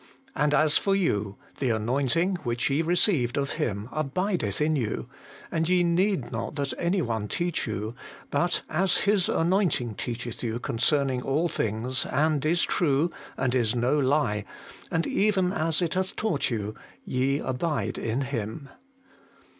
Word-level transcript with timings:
And 0.35 0.51
as 0.55 0.79
for 0.79 0.95
you, 0.95 1.37
the 1.59 1.69
anointing 1.69 2.37
which 2.37 2.71
ye 2.71 2.81
received 2.81 3.37
of 3.37 3.51
Him 3.61 3.87
abiddth 3.91 4.59
in 4.59 4.75
you, 4.75 5.07
and 5.51 5.69
ye 5.69 5.83
need 5.83 6.31
not 6.31 6.55
that 6.55 6.73
any 6.79 7.03
one 7.03 7.27
teach 7.27 7.67
you; 7.67 7.93
but 8.31 8.63
as 8.67 9.01
His 9.05 9.29
anointing 9.29 9.93
teacheth 9.93 10.41
you 10.43 10.57
concerning 10.57 11.21
all 11.21 11.47
things, 11.49 12.07
and 12.07 12.43
is 12.43 12.63
true, 12.63 13.11
and 13.37 13.53
is 13.53 13.75
no 13.75 13.99
lie, 13.99 14.43
and 14.89 15.05
even 15.05 15.53
as 15.53 15.83
it 15.83 15.95
taught 16.17 16.49
you, 16.49 16.73
ye 17.05 17.37
abide 17.37 17.99
in 17.99 18.21
Him.' 18.21 18.69